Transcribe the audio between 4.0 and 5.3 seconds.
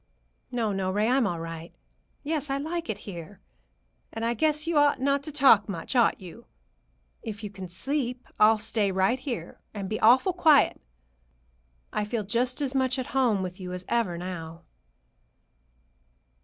And I guess you ought not